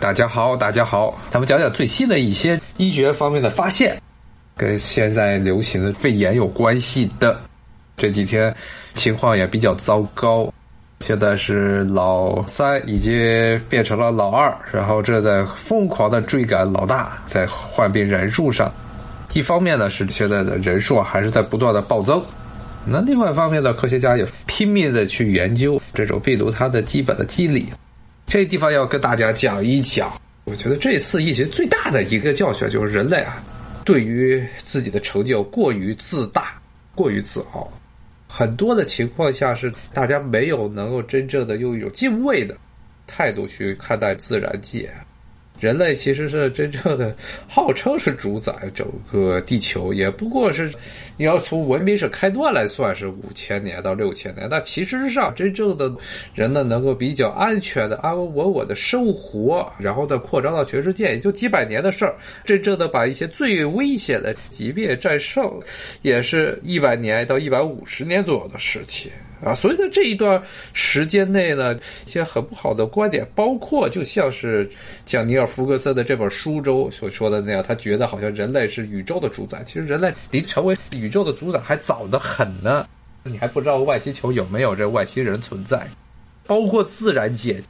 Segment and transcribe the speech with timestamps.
[0.00, 4.00] 大家好，大家好，咱们讲讲最新的一些医学方面的发现，
[4.56, 7.36] 跟现在流行的肺炎有关系的。
[7.96, 8.54] 这几天
[8.94, 10.52] 情况也比较糟糕，
[11.00, 13.12] 现在是老三已经
[13.68, 18.72] 变成了老二，然后正在疯狂的追赶老大，在患病人数上。
[19.32, 22.22] 一方面呢，是现在的人数还是在不断的暴增，
[22.84, 27.68] 那另外一方面呢，科学家也拼命的去研究这种病毒它的基本的机理。
[28.28, 30.12] 这地方要跟大家讲一讲，
[30.44, 33.42] 我觉得这次疫情最大的一个教训就是人类啊，
[33.86, 36.60] 对于自己的成就过于自大、
[36.94, 37.66] 过于自傲，
[38.28, 42.54] 很多的情况下是大家没有能够真正的用一种敬畏的
[43.06, 44.92] 态度去看待自然界。
[45.60, 47.14] 人类其实是真正的
[47.48, 50.72] 号称是主宰整个地球，也不过是
[51.16, 55.92] 你要从文明史开端来算是五千年到六千年，但其实上真正的
[56.34, 62.14] 人呢，能够比较安全的安安稳稳的生活，然后再扩张到全世界，也就几百年的事儿。
[62.44, 65.60] 真正的把一些最危险的疾病战胜，
[66.02, 69.10] 也是一百年到一百五十年左右的事情。
[69.44, 71.74] 啊，所以在这一段时间内呢，
[72.06, 74.68] 一些很不好的观点，包括就像是
[75.06, 79.62] 像尼尔·福格森的这本书中所说的那样，他觉得好像人类是宇宙的主宰。
[79.64, 82.84] 其实人类离成为宇宙的主宰还早得很呢。
[83.22, 85.86] 你还不知道外星球有没有这外星人存在，
[86.44, 87.62] 包括自然界，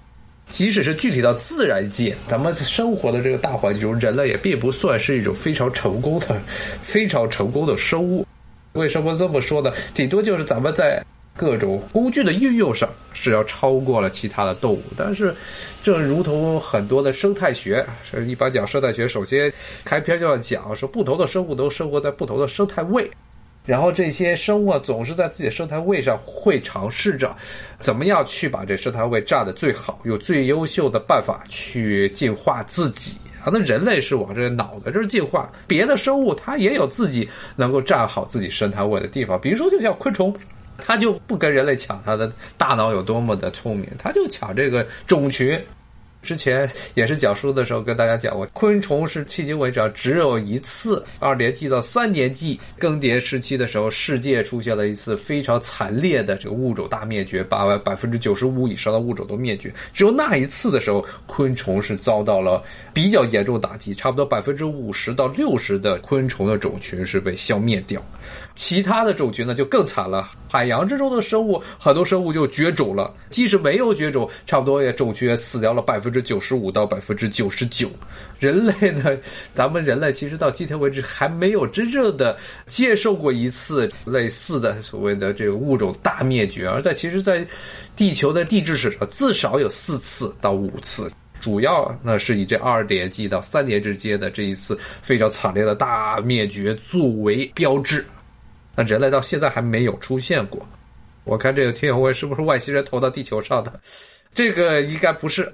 [0.51, 6.41] 即使是具体到自然界，咱们生活的这个大环境中，人类也并不算是一种非常成功的、
[6.83, 8.27] 非常成功的生物。
[8.73, 9.71] 为什么这么说呢？
[9.93, 11.05] 顶多就是咱们在。
[11.39, 15.33] 各种工具的运用上是要超过了其他的动物，但是，
[15.85, 17.87] 这如同很多的生态学，
[18.27, 19.51] 一般讲生态学，首先
[19.85, 23.09] 开篇就要讲说，不同的生物都生活在不同的生态位，
[23.65, 27.33] 然后这些生物总是在自己的生态位上会尝试着
[27.79, 33.47] 怎么样去把这生态位占的最好，用最优秀的办法去进化自己啊。
[33.53, 40.35] 那人类是往这脑子这儿进化，别的生物它也有自己能够占好自己生态位的地方，比如说就像昆虫。
[40.79, 45.61] 他就不跟人类抢，他的大脑有多么的聪明，他就抢这个种群。
[46.21, 59.73] 之前也是讲书的时候跟大家讲过，昆虫是迄今为止只有一次二年纪到三年纪更迭时期的时候，世界出现了一次非常惨烈的这个物种大灭绝，把百分之九十五以上的物种都灭绝。
[59.93, 62.63] 只有那一次的时候，昆虫是遭到了
[62.93, 68.03] 比较严重打击，差不多百分之五十到六十的昆虫的种群是被消灭掉。
[68.55, 77.91] 其他的种群呢就更惨了，海洋之中的生物很多生物就绝种了，即使没有绝种，差不多也种群死掉了百分分之九十五到百分之九十九。
[78.39, 79.17] 人类呢，
[79.55, 87.47] 咱们人类其实到今天为止还没有真正的接受过一次类似的所谓的这个物种大灭绝，而在其实，在
[87.95, 91.11] 地球的地质史上至少有四次到五次，
[91.41, 98.07] 主要呢是以这二年纪到三年之间的这一次非常惨烈的大灭绝作为标志。
[98.77, 100.65] 那人类到现在还没有出现过，
[101.25, 103.81] 我看这个天文是不是外星人投到地球上的？
[104.33, 105.53] 这个应该不是。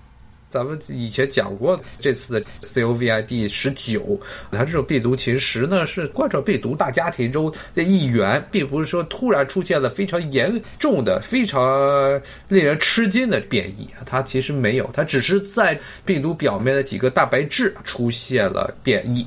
[0.54, 4.16] 咱们以前讲过，这次的 COVID 十九，
[4.52, 13.88] 它这种病毒其实呢是冠状病毒大家庭中的一员，并不是说突然出现了非常严重的、非常令人吃惊的变异。
[14.06, 19.26] 它其实没有，它只是在病毒表面的几个蛋白质出现了变异。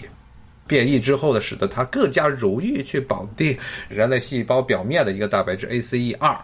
[0.66, 3.58] 变异之后呢，使得它更加容易去绑定
[3.90, 6.38] 人类细胞表面的一个蛋白质 ACE2，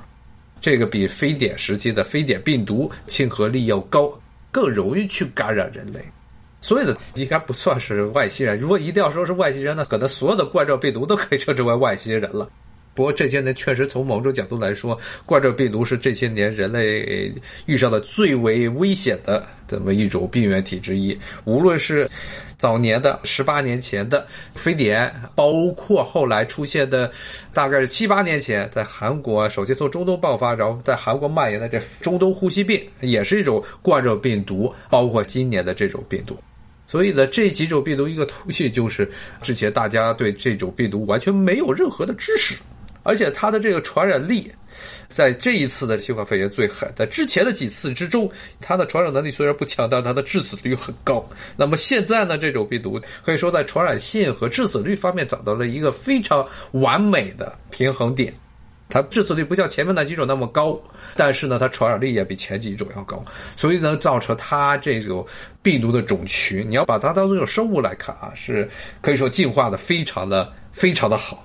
[0.60, 4.14] 这个比非典时期的非典病毒亲和力要高，
[4.54, 6.00] 更容易去感染人类。
[6.62, 8.58] 所以呢，应该不算是外星人。
[8.58, 12.50] 如果一定要说是外星人，那可能所有的冠状病毒都可以称之为外星人了。
[12.94, 17.34] 不过这些年确实从某种角度来说，冠状病毒是这些年人类
[17.66, 21.18] 遇上的最为危险的这么一种病原体之一。
[21.46, 22.10] 无论是
[22.58, 27.12] 早年的十八年前的非典，包括后来出现的
[27.54, 34.74] 大概是七八年前在韩国首先从中东爆发，然后在韩国蔓延的这中东呼吸病，也是一种冠状病毒。
[34.90, 36.38] 包括今年的这种病毒，
[36.88, 42.56] 所以呢，这几种病毒一个途径就是之前大家对这种病毒完全没有任何的知识。
[43.04, 44.52] 而且它的这个传染力，
[45.08, 51.24] 在这一次的新冠肺炎最狠，在之前的几次之中，它的传染能力虽然不强，但它的致死率很高。
[51.56, 58.34] 那么现在呢，这种病毒可以说在传染性和致死率方面找到了一个非常完美的平衡点。
[58.90, 60.80] 它致死率不像前面那几种那么高，
[61.16, 63.24] 但是呢，它传染力也比前几种要高，
[63.58, 65.26] 所以呢，造成它这种
[65.64, 68.70] 病毒的种群，你要把它当做一种生物来看啊，是
[69.02, 71.44] 可以说进化的非常的非常的好。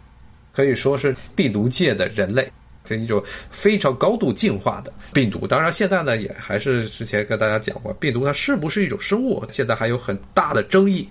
[0.59, 2.51] 可以说是病毒界的人类，
[2.85, 5.47] 这一种非常高度进化的病毒。
[5.47, 11.09] 当然，现在呢也还是之前跟大家讲过，病毒它是不是一种生物，现在还有很大的争议。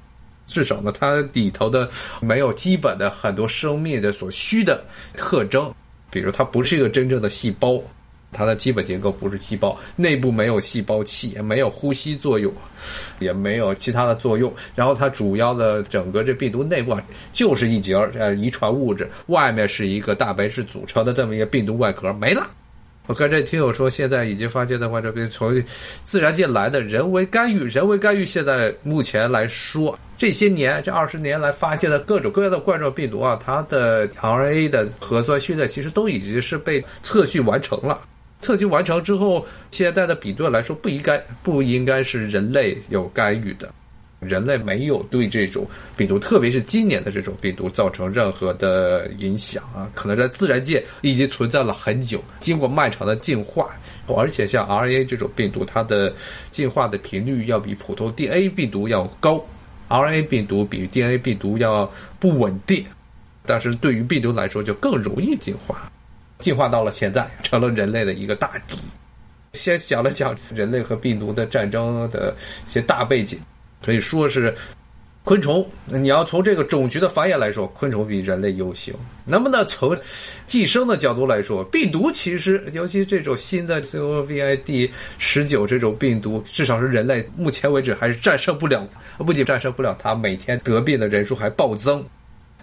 [0.48, 1.90] 至少呢，它里头的
[2.20, 4.84] 没有基本的很多生命的所需的
[5.16, 5.74] 特征，
[6.12, 7.82] 比如它不是一个真正的细胞。
[8.32, 12.54] 它的基本结构不是细胞，内部没有细胞器，也没有呼吸作用，
[13.20, 14.54] 也没有其他的作用。
[14.76, 17.02] 然后它主要的整个这病毒内部啊，
[17.32, 22.46] 就是一节呃遗传物质，外面是一个蛋白质组成的这么一个病毒外壳，没了。
[23.08, 25.64] 我看这听友说，现在已经发现的话，这个从
[26.04, 38.02] 自然界来的人为干预，人为干预，现在目前来说，这些年这二十年来发现的各种各样的冠状病毒啊，它的 RNA 的核酸序列其实都已经是被测序完成了。
[38.42, 43.70] 测序完成之后，现在的比对来说，不应该不应该是人类有干预的，
[44.20, 49.90] 人类没有对这种病毒，特别是今年的这种病毒造成任何的影响啊。
[49.96, 53.70] 可能在自然界已经存在了很久，经过漫长的进化，
[54.08, 56.14] 而且像 RNA 这种病毒，它的
[56.52, 59.44] 进化的频率要比普通 DNA 病毒要高
[59.90, 62.86] ，RNA 病毒比 DNA 病毒要不稳定，
[63.46, 65.92] 但是对于病毒来说就更容易进化。
[66.40, 68.78] 进化到了现在， 成了人类的一个大敌。
[69.54, 72.36] 先讲了讲人类和病毒的战争的
[72.70, 73.40] 一些大背景，
[73.84, 74.54] 可以说是
[75.24, 75.68] 昆虫。
[75.86, 78.94] 你要从这个种群的繁衍来说，昆虫比人类优秀。
[79.26, 79.98] 那么呢，从
[80.46, 88.88] 寄生的角度来说，病毒其实，尤其这种新的 COVID 十九这种病毒，至少是人类目前为止还是战胜不了。
[89.18, 92.06] 不仅战胜不了它，每天得病的人数还暴增。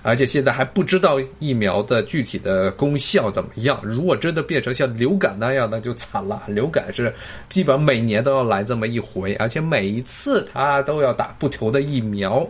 [0.07, 3.81] 而且现在还不知道疫苗的具体的功效怎么样。
[3.83, 6.43] 如果真的变成像流感那样，那就惨了。
[6.47, 7.11] 流感是
[7.49, 12.47] 基本每年都要来这么一回，而且每一次它都要打不同的疫苗。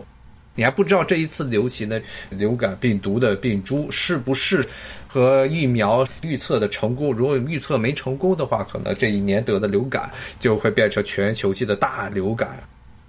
[0.53, 4.65] 你还不知道这一次流行的流感病毒的病株是不是
[5.07, 7.13] 和疫苗预测的成功。
[7.13, 10.11] 如果预测没成功的话，可能这一年得的流感
[10.41, 12.61] 就会变成全球性的大流感。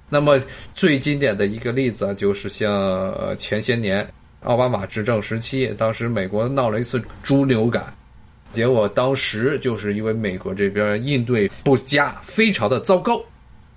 [0.09, 0.41] 那么
[0.73, 4.09] 最经典的一个例子啊，就是像前些年。
[4.43, 7.93] 奥巴马执政时期，当时美国闹了一次猪流感，
[8.53, 13.21] 结果当时就是因为美国这边应对不佳，非常的糟糕，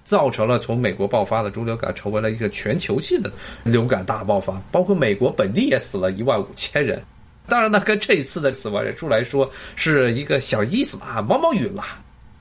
[0.03, 3.31] 造成了从美国爆发的猪流感成为了一个全球性的
[3.63, 7.01] 流感大爆发，包括美国本地也死了一万五千人。
[7.47, 11.83] 当然呢，跟这一次的死亡人数来说是一个小意思啊，毛毛雨了。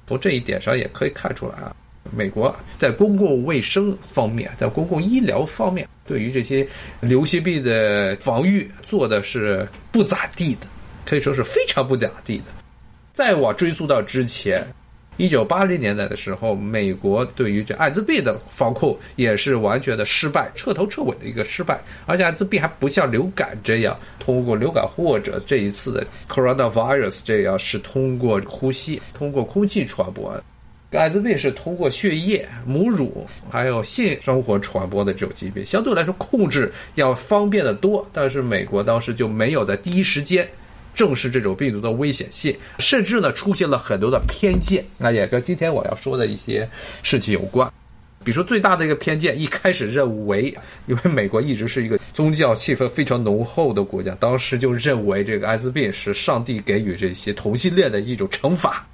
[0.06, 1.74] 从这一点上也可以看出来啊。
[2.10, 6.66] 美国在公共卫生方面，在公共医疗方面，对于这些
[7.00, 10.66] 流行病的防御做的是不咋地的，
[11.04, 12.44] 可以说是非常不咋地的。
[13.12, 14.66] 再往追溯到之前，
[15.16, 21.80] 一九八零年代的时候，美国对于这艾滋病的防控也是完全的失败，彻头彻尾的一个失败。
[22.06, 30.40] 而且艾滋病还不像流感这样通过流感或者这一次的 coronavirus 这样是通过呼吸、通过空气传播。
[30.92, 38.08] 艾滋病是通过血液、母乳还有性生活传播的这种疾病，相对来说控制要方便的多。
[38.10, 40.48] 但是美国当时就没有在第一时间
[40.94, 44.82] 正视这种病毒的危险性，甚至呢出现了很多的偏见。
[44.96, 46.66] 那也跟今天我要说的一些
[47.02, 47.70] 事情有关。
[48.24, 50.52] 比如说最大的一个偏见，一开始认为，
[50.86, 58.86] 因为美国一直是一个宗教气氛非常浓厚的国家，当时就认为这个艾滋病是上帝给予这些同性恋的一种惩罚。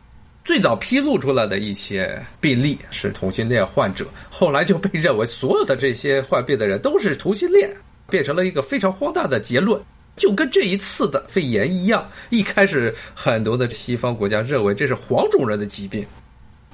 [0.44, 7.75] 最早披露出来的一些病例是同性恋患者，后来就被认为所有的这些患病的人都是同性恋，
[8.11, 9.80] 变成了一个非常荒诞的结论，
[10.16, 12.07] 就跟这一次的肺炎一样。
[12.28, 16.07] 一开始很多的西方国家认为这是黄种人的疾病，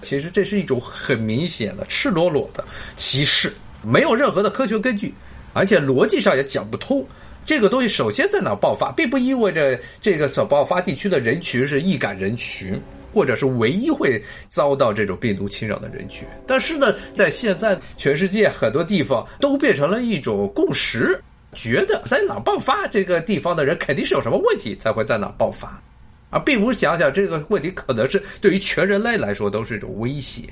[0.03, 2.65] 其实这是一种很明显的赤裸裸的
[2.97, 3.53] 歧视，
[3.85, 5.15] 没有任何的科学根据，
[5.53, 7.07] 而且逻辑上也讲不通。
[7.47, 12.77] 这个东西首先在哪爆发，并不意味着这个所爆发地区的人群是易感人群。
[13.13, 21.21] 或者是唯一会遭到这种病毒侵扰的人群，但是呢，在现在全世界很多地方都变成了一种共识，
[21.53, 25.83] 觉得在哪爆发，这个地方的人肯定是有什么问题才会在哪爆发，
[26.31, 30.43] 而并不是想想这个问题可能是对于全人类来说都是一种威胁。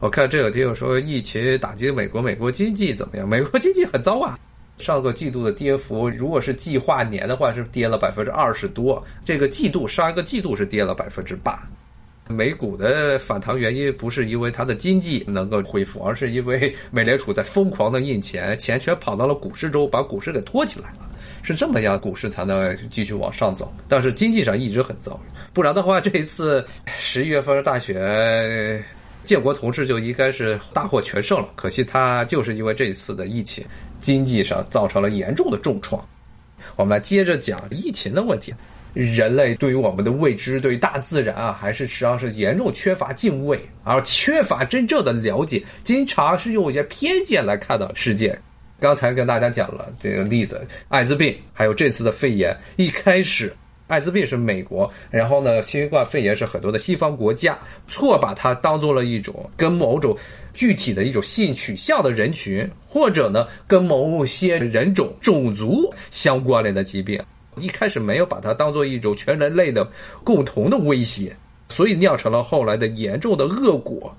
[0.00, 3.28] 我看这有听友说疫情打击美国，美国经济怎么样？
[3.28, 4.36] 美国经济很糟啊，
[4.78, 11.64] 上个季度的跌幅，如果是计划年的话，是跌了百分之二十多，这个季度上一个季度是跌了百分之八。
[12.32, 21.10] 美股的反弹原因不是因为它的经济能够恢复，而是因为美联储在疯狂的印钱，钱全跑到了股市中，把股市给托起来了，
[21.42, 23.72] 是这么样，股市才能继续往上走。
[23.88, 25.20] 但是经济上一直很糟，
[25.52, 28.84] 不然的话，这一次十一月份的大选，
[29.24, 31.48] 建国同志就应该是大获全胜了。
[31.54, 33.64] 可惜他就是因为这一次的疫情，
[34.00, 36.02] 经济上造成了严重的重创。
[36.76, 38.54] 我们来接着讲疫情的问题。
[38.92, 48.38] 人类对于我们的未知，对于大自然啊，还是实际上是严重缺乏敬畏，而缺乏真正的了解，经常是用一些偏见来看到世界。
[48.78, 52.56] 刚才跟大家讲了这个例子，艾滋病，还有这次的肺炎。
[52.76, 53.54] 一开始，
[53.86, 57.56] 艾滋病是美国，然后呢，新冠肺炎是很多的西方国家
[57.86, 60.16] 错把它当做了一种跟某种
[60.52, 67.22] 具体的一种性取向的人群，或者呢，跟某些人种种族相关联的疾病。
[67.56, 69.86] 一开始没有把它当做一种全人类的
[70.24, 71.36] 共同的威胁，
[71.68, 74.14] 所以酿成了后来的严重的恶果。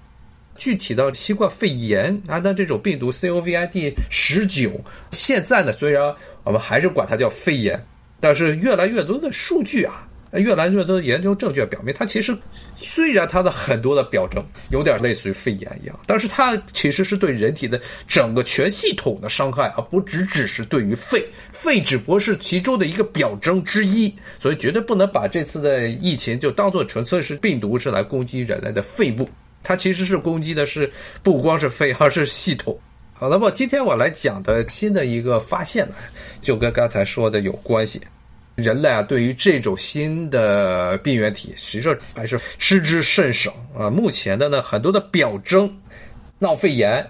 [0.56, 4.80] 具体到新冠肺炎啊，那这种病毒 COVID 十九，
[5.12, 6.13] 现在呢，虽然
[6.44, 7.84] 我们还是管它叫肺炎，
[8.20, 10.08] 但是越来越多的数据啊，
[10.40, 12.36] 越来越多的研究证据表明，它其实
[12.78, 29.30] 虽然它的很多的表征有点类似于肺炎一样，但是它其实是对人体的整个全系统的伤害，而不只只是对于肺，肺只不过是其中的一个表征之一，所以绝对不能把这次的疫情就当做纯粹是病毒是来攻击人类的肺部。
[29.62, 32.78] 它其实是攻击的是不光是肺，而是系统。
[33.13, 35.96] 好，那么今天我来讲的新的一个发现呢，
[36.42, 38.02] 就跟刚才说的有关系。
[38.55, 43.89] 人类啊，对于这种新的病原体，实际上还是知之甚少啊。
[43.89, 45.75] 目前的呢，很多的表征，
[46.38, 47.03] 闹肺炎，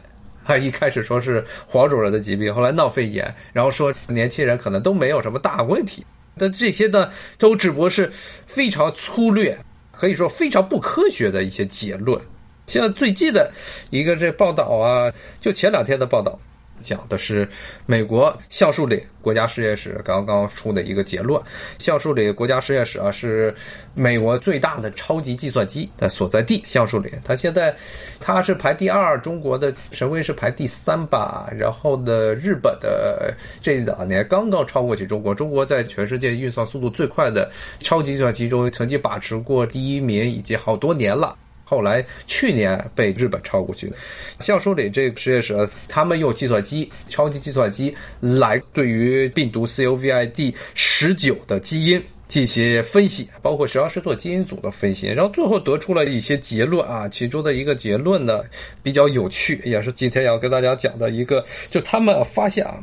[0.46, 6.06] 啊，一开始说是黄种人的疾病，后来闹肺炎，然后说年轻人可能都没有什么大问题。
[6.38, 8.12] 但这些呢，都只不过是
[8.48, 9.58] 非常粗略，
[9.92, 12.20] 可以说非常不科学的一些结论。
[12.68, 13.52] 像最近的
[13.90, 16.40] 一个这报道啊，就前两天的报道，
[16.84, 17.48] 讲的是
[17.86, 21.42] 美国橡树里国家实验室刚刚出的一个结论。
[21.80, 23.56] 橡树里国家实验室啊，是
[23.94, 26.62] 美国最大的超级计算机的所在地。
[26.66, 27.74] 橡树里，它现在
[28.20, 31.50] 它是排第二，中国的神威是排第三吧。
[31.58, 35.34] 然后呢，日本的这两年刚刚超过去中国。
[35.34, 37.50] 中国在全世界运算速度最快的
[37.80, 41.36] 超级计算机中，曾经把持过第一名，已经好多年了。
[41.74, 43.96] 后来去年被日本超过去的，
[44.40, 57.10] 橡树里这个实验室，他们用计算机、超级计算机来对于病毒 COVID 十九的基因进行分析，包括实际上是做基因组的分析，然后最后得出了一些结论啊。
[57.10, 58.44] 其中的一个结论呢
[58.84, 62.80] 比较有趣，也是今天要跟大家讲的一个，就他们发现啊，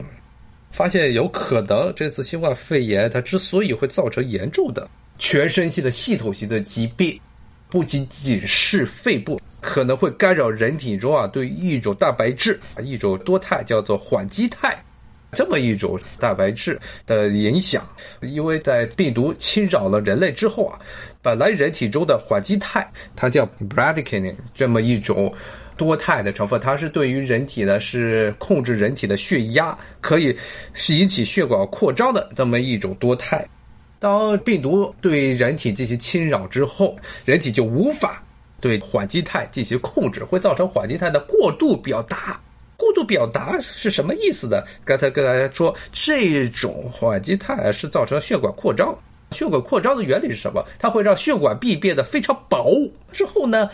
[0.72, 7.16] 发现有可能这次新冠肺炎它之所以会造成严重的全身性的系统性的疾病。
[7.70, 14.76] 不仅仅是肺部可能会干扰人体中啊对一种蛋白质啊一种多肽叫做缓激肽
[15.32, 17.88] 这么一种蛋白质的影响，
[18.20, 20.76] 因为在病毒侵扰了人类之后啊，
[21.22, 22.84] 本来人体中的缓激肽
[23.14, 25.32] 它叫 bradykinin 这么一种
[25.76, 30.36] 多肽的成分，它是对于人体呢是控制人体的血压，可以
[30.72, 33.48] 是引起血管扩张的这么一种多肽。
[34.00, 38.24] 当病毒对人体进行侵扰之后，人体就无法
[38.58, 42.40] 对缓激肽进行控制，会造成缓激肽的过度表达。
[42.78, 44.62] 过度表达是什么意思呢？
[44.86, 48.96] 刚才跟大家说，这种缓激肽是造成血管扩张。
[49.32, 50.64] 血管扩张的原理是什么？
[50.78, 52.74] 它会让血管壁变得非常薄。
[53.12, 53.68] 之后呢，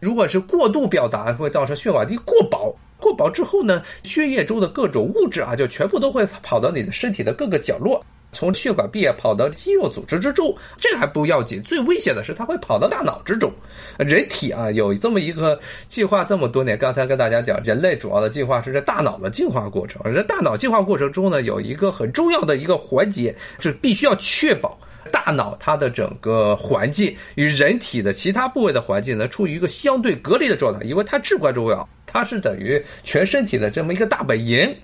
[0.00, 2.74] 如果是过度表达，会造成血管壁过薄。
[2.98, 8.02] 过薄之后呢，血液中的各种物质啊，就全部都会跑到你的身体的各个角落。
[8.36, 13.50] 从血管壁啊跑到肌肉组织之中，这个还不要紧，最危险的是它会跑到大脑之中。
[13.98, 20.02] 人体啊，有这么一个进化这么多年，刚才跟大家讲，人类主要的进化是在大脑的进化过程。
[20.04, 24.78] 而大脑进化过程中呢，有一个很重要的一个环节是必须要确保
[25.10, 34.76] 大脑它的整个环境与人体的其他部位的环境呢处于一个相对隔离的状态，因为它至关重要，它是等于全身体的这么一个大本营。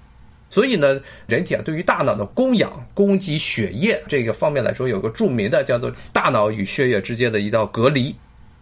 [0.52, 8.14] 所以呢，人体啊，对于大脑的供氧、供给血液这个方面来说，有个著名的叫做大脑与血液之间的一道隔离。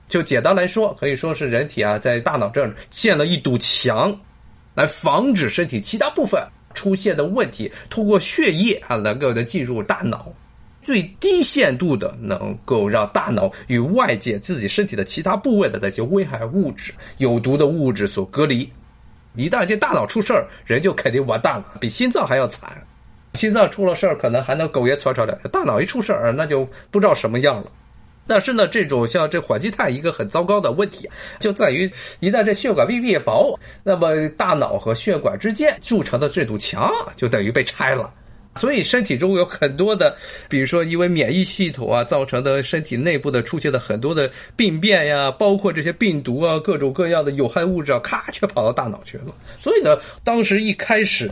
[0.08, 4.16] 就简单来说，可以说是人体啊，在大脑这儿建了一堵墙，
[4.72, 6.40] 来防止身体其他部分
[6.74, 10.32] 出现的问题，通过血液啊，能够的进入大脑，
[10.84, 18.68] 最低限度的能够让大脑与外界自己身体的其他部位的那些危害物质、有毒的物质所隔离。
[19.34, 22.70] 一旦这大脑出事儿，人就肯定完蛋了，比心脏还要惨。
[23.34, 27.70] 心脏出了事儿，可能还能苟延残喘的；大脑一出事儿，那就不知道什么样了。
[28.26, 31.08] 但是呢，这种像这缓激肽一个很糟糕的问题，
[31.38, 38.12] 就在于一旦这血管壁变薄，那么大脑和血管之间筑成的这堵墙就等于被拆了。
[38.56, 40.16] 所以身体中有很多的，
[40.48, 49.34] 比如说因为免疫系统啊造成的身体内部的出现的很多的病变呀，包括这些病毒啊各种各样的有害物质啊，咔全跑到大脑去了。
[49.60, 51.30] 所以呢，当时一开始，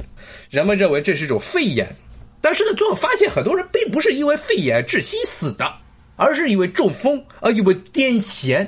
[0.49, 1.89] 人们认为这是一种肺炎，
[2.41, 5.71] 但是呢，最后发现很多人并不是因为肺炎窒息死的，
[6.17, 8.67] 而是因为中风，而因为癫痫，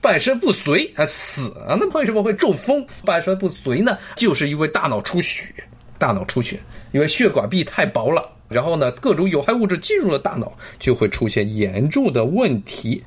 [0.00, 1.52] 半身不遂而死。
[1.68, 3.98] 那为什么会中风、半身不遂呢？
[4.16, 5.52] 就是因为大脑出血，
[5.98, 6.60] 大脑出血，
[6.92, 13.02] 因为血管壁太薄了，然后呢，各种有害物质进入了大脑，就会出现严重的问题。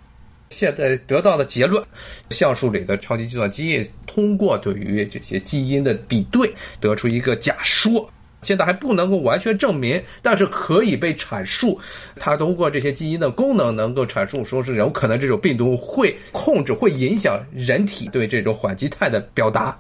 [0.49, 1.81] 现在得到的结论，
[2.29, 8.09] 橡树里的超级计算机通过对于这些基因的比对，得出一个假说。
[8.41, 11.79] 现在还不能够完全证明，但是可以被阐述。
[12.19, 19.79] 它通过这些基因的功能，能够阐述说是有可能这种病毒会控制、会影响人体对这种缓激态的表达。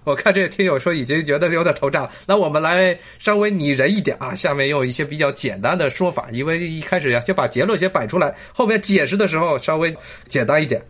[0.04, 9.94] 我看这个听友说已经觉得有点头炸了，那我们来稍微拟人一点啊，下面用一些比较简单的说法，因为一开始呀先把结论先摆出来，后面解释的时候稍微
[10.28, 10.82] 简单一点。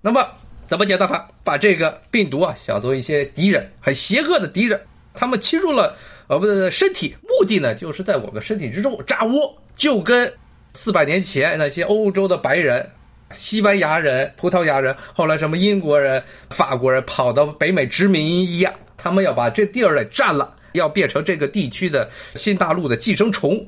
[0.00, 0.26] 那么
[0.66, 1.28] 怎么简单法？
[1.42, 4.80] 把这个病毒啊想做一些敌人，很邪恶的敌人，
[5.14, 5.96] 他们侵入了。
[6.28, 10.32] 我们的身体目的呢，就是在我们身体之中扎窝，就跟
[10.72, 12.88] 四百年前那些欧洲的白人、
[13.36, 23.66] 西班牙人、葡萄牙人，后来什么英国人、法国人跑到北美殖民一样，他们要把这地儿给占了，要变成这个地区的新大陆的寄生虫。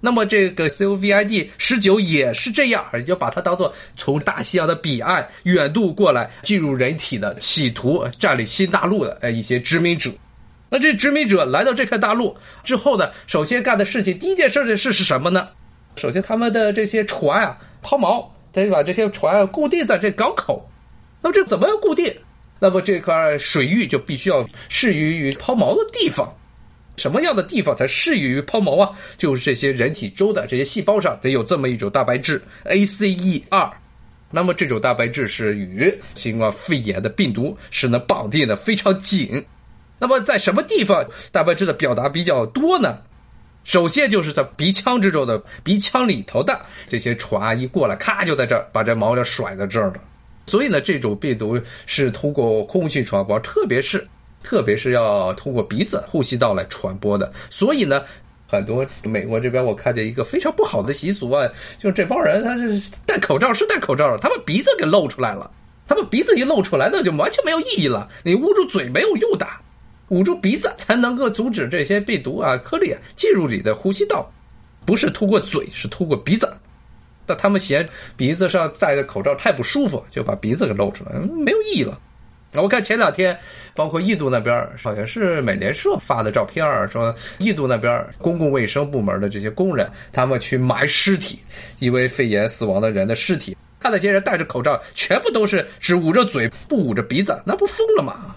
[0.00, 10.10] 那么这个 COVID 十九也是这样，就把它当做从大西洋的彼岸远渡过来进入人体的，企图占领新大陆的呃一些殖民者。
[10.68, 15.48] 那这殖民者来到这片大陆之后呢，首先干的事情，第一件事情是是什么呢？
[15.96, 20.68] 首先，他们的这些船啊，抛锚，得把这些船固定在这港口。
[21.20, 22.12] 那么这怎么样固定？
[22.58, 26.32] 那么这块水域就必须要适于于抛锚的地方。
[26.96, 28.90] 什么样的地方才适于于抛锚啊？
[29.16, 33.70] 就是这些人体中的这些细胞上得有这么一种蛋白质 ACE2。
[34.30, 39.44] 那么这种蛋白质是与新冠肺炎的病毒是能绑定的非常紧。
[39.98, 42.98] 那么在什么地方蛋白质的表达比较多呢？
[43.64, 49.94] 首先就是在鼻腔之中的鼻腔里头的这些船一过来，咔就在这儿把这毛就甩在这儿了。
[50.46, 54.06] 所以呢，这种病毒是通过空气传播，特别是
[54.42, 57.32] 特别是要通过鼻子、呼吸道来传播的。
[57.50, 58.02] 所以呢，
[58.48, 61.48] 很多美国这边我看见一个非常不好的习俗啊，
[61.78, 65.50] 就是这帮人他是戴口罩是戴口罩，他把鼻子给露出来了。
[65.84, 68.08] 他把鼻子一露出来，那就完全没有意义了。
[68.22, 69.46] 你捂住嘴没有用的。
[70.12, 74.30] 捂住鼻子才能够阻止这些病毒啊颗粒啊进入你的呼吸道，
[74.84, 76.54] 不是通过嘴，是通过鼻子。
[77.26, 81.98] 那他们嫌鼻子上戴的口罩太不舒服，就把鼻子给露出来，没有意义了。
[82.56, 83.34] 我看前两天，
[83.74, 91.38] 包括印度那边，好像是美联社发的照片说印度那边公共卫生部门的这些工人，他们去埋尸体，
[91.78, 98.36] 因为肺炎死亡的人的尸体，看那些人戴着口罩，全部都是只捂着嘴，不捂着鼻子，那不疯了吗？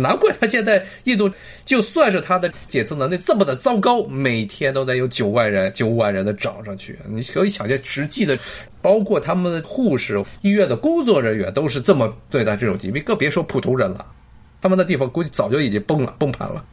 [0.00, 1.30] 难怪他现在印度
[1.64, 6.98] 就算是他的检测能力这么的糟糕，每天都得有九万人、九万人的涨上去。
[7.08, 8.38] 你可以想见，实际的，
[8.80, 14.06] 包括他们的护士、医院的工作人员都是这么对待这种疾病，更别说普通人了。
[14.60, 16.64] 他们那地方估计早就已经崩了、崩盘了。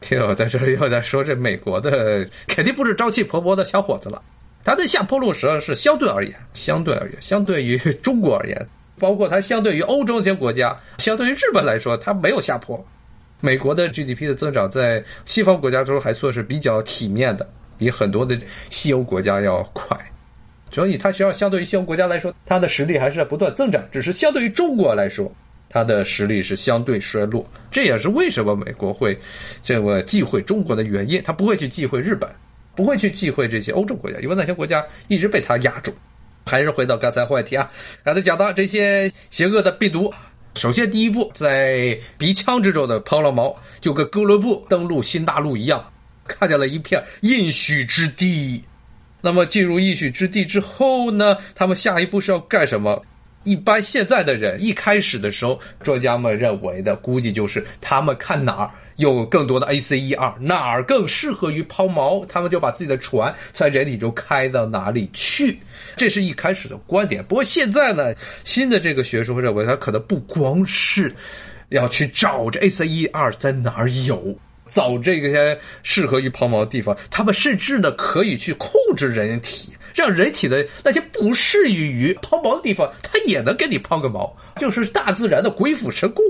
[0.00, 4.20] 听我在这里又在说，这美国的肯定不是朝气蓬勃的小伙子了。
[4.64, 8.68] 他的下坡路实际上是相对而言，相对而言，相对于中国而言。
[9.02, 12.80] 包括它相对于欧洲这些国家，相对于日本来说，它没有下坡。
[13.40, 17.44] 美国的 GDP 的增长在西方国家中还算是比较体面的，
[17.76, 18.38] 比很多的
[18.70, 19.98] 西欧国家要快。
[20.70, 23.82] 所以它实际上相对于西欧国家来说，它的实力还是在不断增长。
[23.90, 25.34] 只是相对于中国来说，
[25.68, 27.44] 它的实力是相对衰落。
[27.72, 29.18] 这也是为什么美国会
[29.64, 31.20] 这么忌讳中国的原因。
[31.24, 32.30] 他不会去忌讳日本，
[32.76, 35.92] 不会去忌讳这些欧洲国家，因为那些国家一直被他压住。
[36.44, 37.70] 还是回到刚才话题啊，
[38.04, 40.12] 刚才讲到这些邪恶的病毒，
[40.54, 45.92] 首先第一步在鼻腔之中的抛了锚，就跟哥伦布登陆新大陆一样，
[46.26, 48.62] 看见了一片应许之地。
[49.20, 53.02] 那么进入应许之地之后呢，他们下一步是要干什么？
[53.44, 58.70] 一般现在的人一开始的时候，专家们认为的估计就是他们看哪儿。
[59.02, 65.58] 有更多的 ACE2，哪儿更适合于抛锚，他们就把自己的船在人体中开到哪里去。
[65.96, 67.22] 这是一开始的观点。
[67.24, 71.12] 不过现在呢，新的这个学术认为，它可能不光是
[71.70, 74.34] 要去找这 ACE2 在哪儿有，
[74.66, 76.96] 找这个适合于抛锚的地方。
[77.10, 86.24] 他们甚至呢，可以去控制人体，让人体的那些不适于于抛锚的地方，它也能给你抛个锚，就是大自然的鬼斧神工。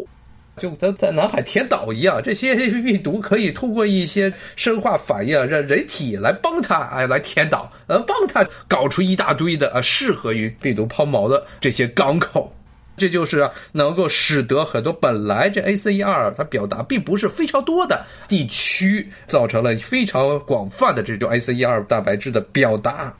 [0.62, 12.54] 就跟在南海填岛一样，这些病毒可以通过一些生化反应，让人体来帮它哎来填岛，呃，帮它搞出一大堆的呃适合于病毒抛锚的这些港口。
[12.96, 23.12] 这就是能够使得很多本来这 ACE2 它表达并不是非常多的地区，造成了非常广泛的这种 ACE2 蛋白质的表达。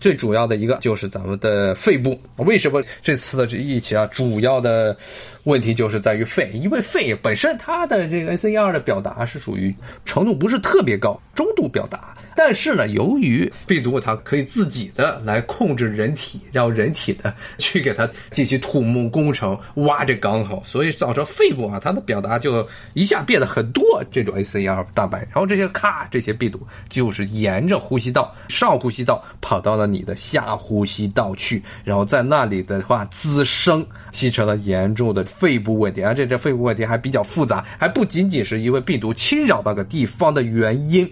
[0.00, 2.20] 最主要的一个就是咱们的肺部。
[2.36, 4.96] 为什么这次的这疫情啊，主要的
[5.44, 12.16] 问题就是在于肺，因为肺本身它的这个 ACR 的表达是属于程度不是特别高，中度表达。
[12.36, 41.10] 但是呢，由于病毒它可以自己的来控制人体，让人体呢去给它进行土木工程挖这港口，所以造成肺部啊它的表达就一下变得很多这种 ACR 蛋白，然后这些咔这些病毒就是沿着呼吸道上呼吸道跑到了你的下呼吸道去，然后在那里的话滋生，形成了严重的肺部问题，而且这肺部问题还比较复杂，还不仅仅是因为病毒侵扰那个地方的原因。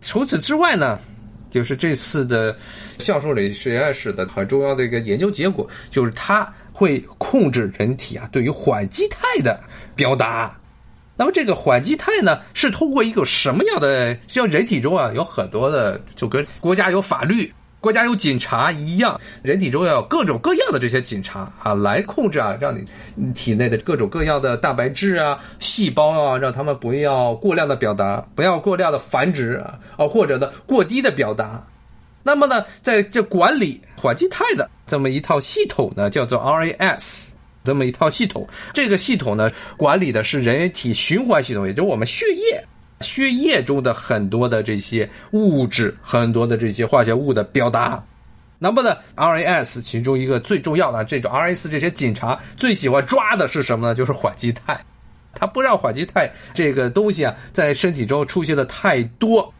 [0.00, 0.98] 除此之外呢，
[1.50, 2.56] 就是这次的
[2.98, 9.62] 橡树理实验室的很重要的一个研究结果，就是它会控制人体啊对于缓激态的
[9.94, 10.56] 表达。
[11.16, 14.16] 那么这个缓激态呢，是通过一个什么样的？
[14.26, 17.52] 像人体中啊有很多的，就跟国家有法律。
[17.80, 22.84] 国家有警察一样，人体中要有各种各样的这些警察啊，来控制啊，让你
[23.32, 31.66] 体内的各种各样的蛋白质啊、细胞啊，让他们不要过量的表达，不要过量的繁殖啊，啊或者呢过低的表达。
[32.22, 37.30] 那么呢，在这管理缓激态的这么一套系统呢，叫做 RAS，
[37.64, 42.62] 这么一套系统，这个系统呢，管理的是人体循环系统，也就是我们血液。
[43.00, 48.02] 血液中的很多的这些物质，很多的这些化学物的表达，
[48.58, 53.94] 那么呢，RAS 其中一个最重要的这种 RAS 这些警察最喜欢抓的是什么呢？
[53.94, 54.78] 就是缓激肽，
[55.32, 59.50] 它不让缓激肽这个东西啊在身体中出现的太多，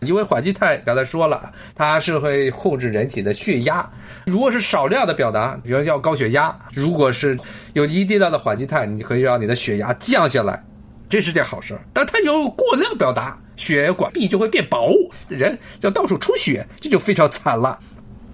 [0.00, 3.88] 因为缓激肽刚才说了，它是会控制人体的血压，
[4.26, 7.38] 如果是少量的表达，比如叫高血压，如果是
[7.72, 10.62] 有一定量的缓激肽，你可以让你的血压降下来。
[11.10, 14.94] 这是件好事，但它有过量表达，血管壁就会变薄，
[15.28, 17.76] 人要到处出血，这就非常惨了。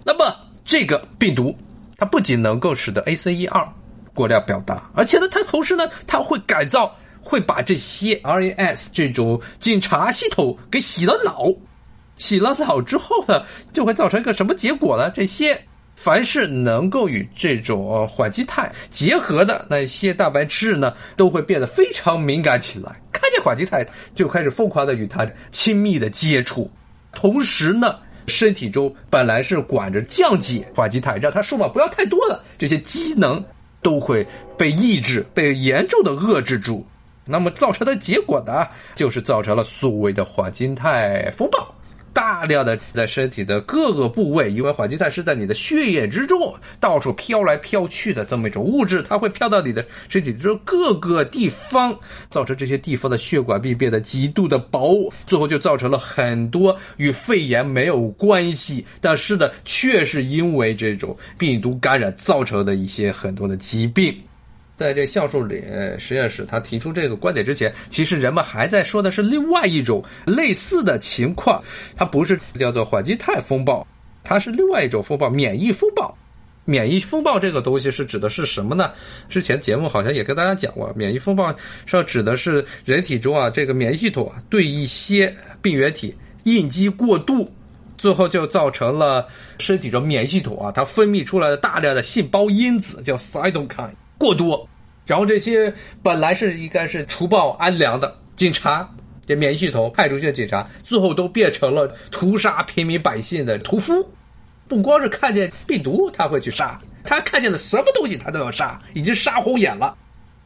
[0.05, 1.57] 那么这个病毒，
[1.97, 3.67] 它不仅能够使得 ACE2
[4.13, 11.47] 过量表达，而且呢，它同时呢，它会改造，会把这些 RAS 这种警察系统给洗了脑，
[12.19, 15.11] 洗了脑之后呢，就会造成一个什么结果呢？
[15.11, 15.59] 这些。
[15.97, 23.01] 凡是能够与这种缓激肽结合的那些蛋白质呢，都会变得非常敏感起来。
[23.11, 26.71] 看见缓激肽就开始疯狂的与它亲密的接触。
[27.13, 33.43] 同时呢，身体中本来是管着降解缓激肽，让它数量不要太多的这些机能，
[33.83, 34.25] 都会
[34.57, 36.87] 被抑制、被严重的遏制住。
[37.25, 41.75] 那么造成的结果呢，就是造成了所谓的缓激肽风暴。
[42.17, 51.95] 大量的在身体的各个部位，因为缓激态是在你的血液之中到处飘来飘去的这么一种物质，它会飘到你的身体之中各个地方，
[52.31, 64.17] 造成这些地方的血管壁变得极度的薄，最后就造成了很多与肺炎没有关系，但是呢，却是因为这种病毒感染造成的一些很多的疾病。
[64.77, 65.65] 在这橡树里
[65.99, 71.63] 实验室，他提出这个观点之前，其实人们还在说的是另外一种类似的情况。
[71.97, 73.87] 它不是叫做缓激态风暴，
[74.23, 76.15] 它是另外一种风暴——免疫风暴。
[76.69, 78.91] 免疫风暴这个东西是指的是什么呢？
[79.29, 81.55] 之前节目好像也跟大家讲过，免疫风暴
[81.87, 87.51] 上指的是人体中啊这个免疫系统啊对一些病原体应激过度，
[87.97, 89.27] 最后就造成了
[89.59, 93.91] 身体中免疫系统啊它分泌出来的大量的细胞因子叫 cytokine。
[94.19, 94.69] 过多，
[95.07, 98.89] 然后这些本来是应该是除暴安良的警察，
[99.27, 104.09] 这免疫系统派出去的警察，最后都变成了屠杀平民百姓的屠夫。
[104.69, 109.97] 不光是看见病毒他会去杀，他看见了什么东西他都要杀，已经杀红眼了。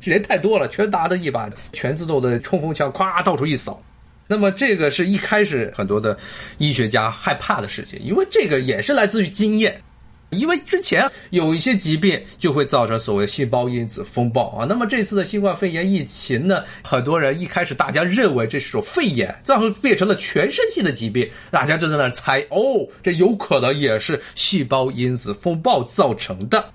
[0.01, 3.83] 人太多了，全拿着一把全自动的冲锋枪，咵到处一扫。
[4.27, 6.17] 那么这个是一开始很多的
[6.59, 9.83] 医学家害怕的事情，因为这个也是来自于经验。
[10.31, 26.73] 因为之前有一些疾病就会造成所谓细胞因子风暴啊，那么这次的新冠肺炎疫情呢，很多人一开始大家认为这是种肺炎，最后变成了全身性的疾病，大家就在那猜，哦，这有可能也是细胞因子风暴造成的。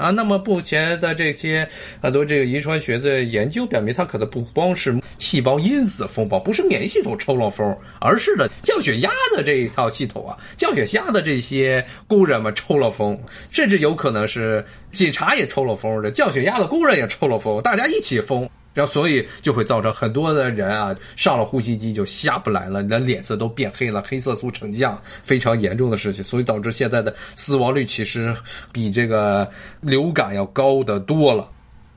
[0.00, 1.68] 啊，那么目前的这些
[2.00, 18.48] 很多这个遗传学的研究表明，它可能不光是细胞因子风暴，不是免疫系统抽了风，而是呢降血压的这一套系统啊，降血压的这些工人们抽了风，甚至有可能是警察也抽了风，这降血压的工人也抽了风，大家一起疯。
[18.72, 28.34] 然后所以就会造成很多的人啊上了呼吸机就下不来了，你的脸色都变黑了，黑色素沉降非常严重的事情，所以导致现在的死亡率其实
[28.72, 31.48] 比这个流感要高得多了。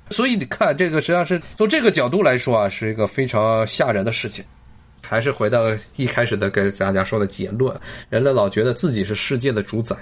[0.10, 4.44] 所以你看，这个实际上是从这个角度来说啊，是一个非常吓人的事情。
[5.06, 5.66] 还是回到
[5.98, 7.76] 一开始的跟大家说的结论：
[8.10, 9.96] 人类老觉得自己是世界的主宰，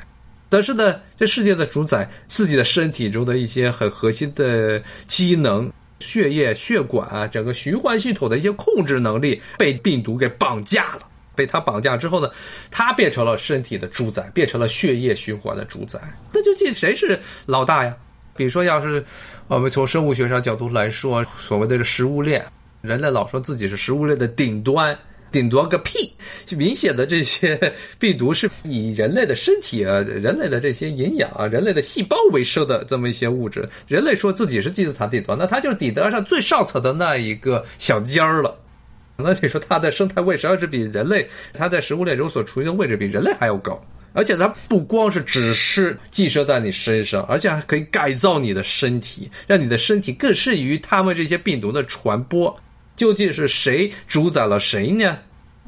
[0.47, 5.69] 但是呢，这世界的主宰自己的身体中的一些很核心的机能。
[6.01, 11.07] 血液、血管啊，整个循环系统的一些控制能力被病毒给绑架了。
[11.33, 12.29] 被它绑架之后呢，
[12.69, 15.97] 它变成了身体的主宰，变成了血液循环的主宰。
[16.33, 17.95] 那究竟谁是老大呀？
[18.35, 19.03] 比如说，要是
[19.47, 22.45] 我们从生物学上角度来说，所谓的食物链，
[22.81, 24.97] 人类老说自己是食物链的顶端。
[25.31, 26.11] 顶多个屁！
[26.55, 27.57] 明显的这些
[27.97, 33.67] 病毒是以人类的身体啊、人类的这些营养啊、人类的细胞为生的这么一些物质。
[33.87, 38.57] 人类说自己是金字塔顶端，那它就是顶端上最上层的那一个小尖儿了。
[39.15, 43.81] 那你说它的生态位实际上是比人类，它在食物链中所处于的位置比人类还要高。
[44.13, 52.53] 而且它不光是只是寄生在你身上，而且还可以改造你的身体，让你的身体更适于它们这些病毒的传播。
[53.01, 55.17] 究竟是谁主宰了谁呢？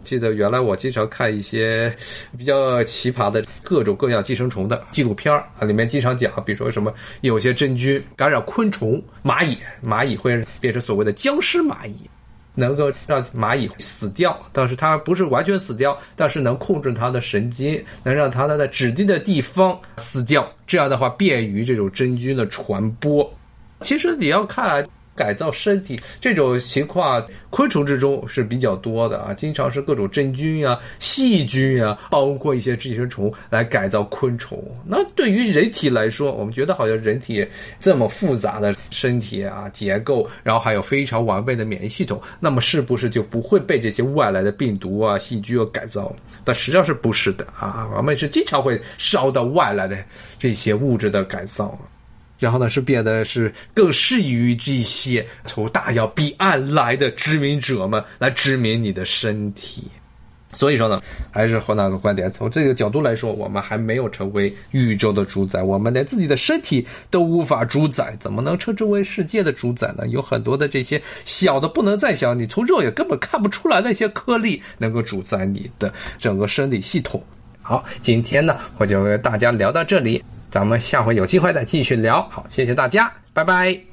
[0.04, 1.92] 记得原来我经常看一些
[2.38, 12.08] 比较奇葩的各种各样寄生虫的纪录片啊，里面经常讲，比如说什么有些真菌感染昆虫、蚂蚁，蚂蚁会变成所谓的僵尸蚂蚁，
[12.54, 23.28] 能够让蚂蚁死掉，但是它不是完全死掉，但是能控制它的神经，能让它在指定的地方死掉，这样的话便于这种真菌的传播。
[23.82, 24.88] 其实你要看。
[25.16, 34.64] 改造身体这种情况，昆虫之中是比较多的啊，经常是各种真菌啊、细菌啊，包括一些寄生虫来改造昆虫。
[34.86, 37.46] 那对于人体来说，我们觉得好像人体
[37.80, 46.14] 这么复杂的身体啊结构，然后还有非常完备的免疫系统，那么是不是就不会被这些外来的病毒啊、细菌啊改造？
[46.44, 47.88] 但实际上是不是的啊？
[47.96, 49.98] 我们是经常会受到外来的
[50.40, 51.78] 这些物质的改造。
[52.44, 59.88] 然后呢，是变得是更适宜于这些从大洋彼岸来的殖民者们来殖民你的身体。
[60.54, 61.02] 所以说呢，
[61.32, 70.06] 还是和那个观点，从这个角度来说，我们还没有成为宇宙的主宰，我们连自己的身体都无法主宰，怎么能称之为世界的主宰呢？
[70.10, 77.24] 有很多的这些小的不能再小，你从肉眼根本看不出来那些颗粒能够主宰你的整个生理系统。
[77.62, 80.22] 好，今天呢，我就跟大家聊到这里。
[80.54, 83.93] 咱们下回有机会再继续聊，好，谢谢大家，拜拜。